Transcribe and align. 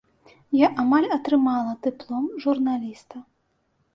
Я 0.59 0.69
амаль 0.83 1.05
атрымала 1.17 1.75
дыплом 1.85 2.25
журналіста. 2.45 3.15